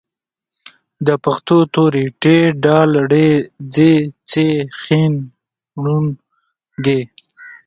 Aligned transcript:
د 1.05 1.09
پښتو 1.23 1.57
توري: 1.73 2.05
ټ، 2.21 2.23
ډ، 2.63 2.65
ړ، 3.11 3.13
ځ، 3.73 3.77
څ، 4.29 4.33
ښ، 4.79 4.83
ڼ، 5.83 5.99
ږ 6.83 6.85